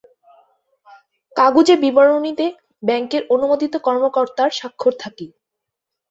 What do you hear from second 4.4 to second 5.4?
স্বাক্ষর থাকে।